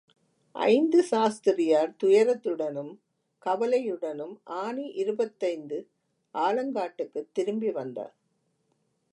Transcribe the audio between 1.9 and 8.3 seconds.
துயரத்துடனும், கவலையுடனும் ஆனி இருபத்தைந்து ஆலங்காட்டுக்குத் திரும்பி வந்தார்.